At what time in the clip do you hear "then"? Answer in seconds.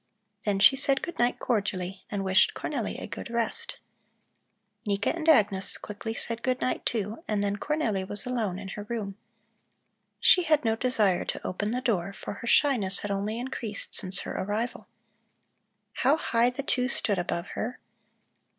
0.45-0.57, 7.43-7.57